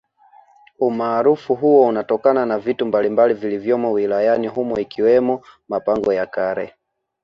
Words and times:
Umarufu 0.79 1.55
huo 1.55 1.87
unatokana 1.87 2.45
na 2.45 2.59
vitu 2.59 2.85
mbalimbali 2.85 3.33
vilivyomo 3.33 3.91
wilayani 3.91 4.47
humo 4.47 4.79
ikiwemo 4.79 5.41
mapango 5.69 6.13
ya 6.13 6.25
kale 6.25 6.75